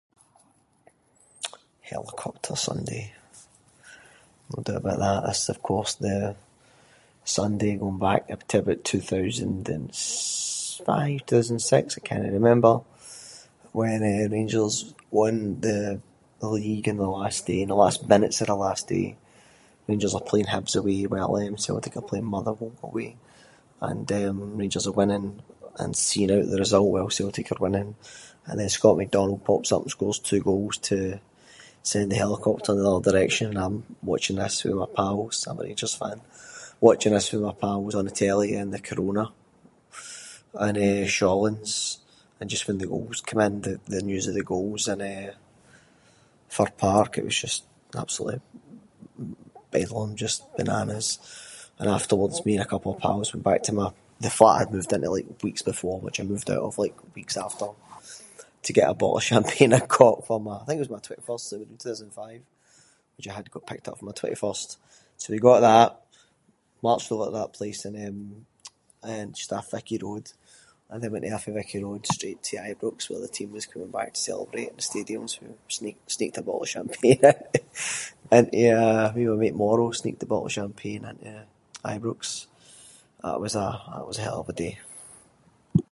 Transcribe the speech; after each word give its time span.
Helicopter 1.89 2.55
Sunday- 2.67 3.11
we’ll 4.49 4.63
do 4.67 4.75
a 4.77 4.85
bit 4.85 4.93
of 4.93 4.99
that. 5.05 5.23
That’s 5.25 5.49
of 5.53 5.59
course 5.69 5.93
the 6.07 6.17
Sunday 7.39 7.71
going 7.75 7.99
back 8.09 8.21
to 8.49 8.57
about 8.59 8.87
two-thousand-and-s- 8.91 10.81
five, 10.89 11.17
two-thousand-and-six? 11.29 11.83
I 11.97 12.01
cannae 12.07 12.39
remember. 12.39 12.73
When, 13.79 13.99
eh, 14.13 14.25
Rangers 14.35 14.75
won 15.19 15.35
the 15.67 15.79
league 16.55 16.87
in 16.91 16.97
the 17.01 17.11
last 17.19 17.39
day- 17.47 17.63
in 17.65 17.69
the 17.73 17.83
last 17.85 17.99
minutes 18.13 18.37
of 18.41 18.47
the 18.51 18.61
last 18.67 18.83
day. 18.95 19.07
Rangers 19.87 20.15
are 20.17 20.29
playing 20.29 20.49
Hibs 20.53 20.75
away 20.79 20.99
while 21.11 21.35
eh 21.39 21.49
Celtic 21.65 21.95
are 21.99 22.09
playing 22.09 22.25
Motherwell 22.33 22.77
away. 22.87 23.09
And 23.87 24.07
eh 24.19 24.29
Rangers 24.61 24.85
are 24.89 24.99
winning 24.99 25.27
and 25.81 25.91
seeing 26.05 26.31
out 26.35 26.47
the 26.51 26.57
result, 26.65 26.91
while 26.91 27.09
Celtic 27.19 27.47
are 27.53 27.63
winning. 27.65 27.91
And 28.47 28.55
then 28.59 28.69
Scott 28.77 28.97
McDonald 28.99 29.41
pops 29.47 29.69
up 29.73 29.83
and 29.83 29.91
scores 29.95 30.19
two 30.29 30.41
goals, 30.49 30.75
to 30.89 30.97
send 31.91 32.07
the 32.11 32.15
helicopter 32.23 32.71
in 32.73 32.79
the 32.79 32.89
other 32.91 33.05
direction. 33.11 33.55
I’m 33.63 33.75
watching 34.11 34.37
this 34.41 34.55
with 34.63 34.75
my 34.81 34.87
pals- 34.97 35.45
I’m 35.47 35.59
a 35.59 35.63
Rangers 35.67 35.95
fan- 36.01 36.27
watching 36.87 37.13
this 37.15 37.29
with 37.31 37.43
my 37.49 37.53
pals 37.63 37.93
on 37.97 38.05
the 38.07 38.11
telly 38.23 38.49
in 38.61 38.69
the 38.75 38.79
Corona 38.87 39.25
in 40.67 40.75
eh 40.89 41.05
Shawlands. 41.15 41.73
And 42.39 42.49
just 42.53 42.65
when 42.67 42.79
the 42.81 42.91
goals 42.95 43.19
come 43.27 43.39
in 43.47 43.55
the- 43.65 43.79
the 43.93 44.01
news 44.09 44.25
of 44.27 44.33
the 44.37 44.49
goals 44.55 44.83
in 44.93 44.99
eh 45.13 45.29
Fir 46.55 46.71
Park, 46.85 47.09
it 47.19 47.25
was 47.29 47.37
just 47.45 47.61
absolutely 48.03 48.41
bedlam, 49.73 50.09
just 50.25 50.39
bananas. 50.57 51.07
And 51.79 51.87
afterwards 51.97 52.43
me 52.45 52.53
and 52.55 52.63
a 52.63 52.67
couple 52.73 52.91
of 52.93 52.99
pals 53.05 53.27
went 53.33 53.43
back 53.49 53.61
to 53.65 53.73
my- 53.79 53.93
the 54.25 54.29
flat 54.37 54.55
I 54.55 54.59
had 54.61 54.73
moved 54.75 54.91
into 54.93 55.09
like 55.15 55.29
weeks 55.47 55.61
before, 55.71 55.97
which 56.05 56.19
I 56.19 56.23
moved 56.31 56.49
out 56.53 56.63
of 56.67 56.77
like 56.83 56.97
weeks 57.17 57.35
after, 57.45 57.69
to 58.65 58.71
get 58.77 58.89
a 58.89 58.93
bottle 58.99 59.17
of 59.19 59.23
champagne 59.29 59.71
I 59.77 59.81
got 59.99 60.17
for 60.27 60.39
my- 60.45 60.59
I 60.61 60.65
think 60.65 60.77
it 60.77 60.85
was 60.89 60.89
my 60.95 60.99
twenty-first 61.05 61.47
in 61.53 61.65
two-thousand-and-five, 61.83 62.41
which 63.15 63.27
I 63.29 63.33
had 63.39 63.51
got 63.53 63.65
picked 63.71 63.87
up 63.87 63.97
for 63.97 64.05
my 64.05 64.11
twenty-first. 64.19 64.69
So 65.19 65.25
we 65.31 65.39
got 65.49 65.61
that, 65.69 65.91
marched 66.85 67.11
over 67.13 67.25
to 67.27 67.31
that 67.37 67.53
place 67.57 67.81
in 67.89 67.93
eh, 67.95 69.09
eh, 69.09 69.25
just 69.39 69.51
off 69.55 69.71
Vicky 69.73 69.97
Road, 70.05 70.27
and 70.89 70.97
then 71.01 71.11
went 71.13 71.33
off 71.35 71.47
of 71.49 71.55
Vicky 71.59 71.79
Road 71.85 72.03
straight 72.15 72.41
to 72.47 72.57
Ibrox 72.69 72.99
where 73.09 73.21
the 73.21 73.27
team 73.37 73.51
was 73.53 73.65
coming 73.71 73.89
back 73.97 74.09
to 74.13 74.21
celebrate 74.29 74.69
in 74.71 74.75
the 74.75 74.81
stadium. 74.91 75.23
We 75.23 75.55
sne- 75.77 75.95
sneaked 76.15 76.37
a 76.37 76.43
bottle 76.47 76.63
of 76.65 76.69
champagne 76.75 77.21
into 78.37 78.51
a- 78.51 79.13
me 79.15 79.25
and 79.25 79.31
my 79.31 79.35
mate 79.35 79.55
[inc], 79.55 79.95
sneaked 80.01 80.21
a 80.21 80.27
bottle 80.31 80.45
of 80.45 80.51
champagne 80.59 81.03
into, 81.09 81.27
eh, 81.31 81.43
Ibrox. 81.95 82.25
That 83.23 83.39
was 83.45 83.53
a- 83.65 83.81
that 83.95 84.05
was 84.09 84.17
a 84.19 84.21
hell 84.25 84.41
of 84.43 84.49
a 84.49 84.53
day. 84.65 84.73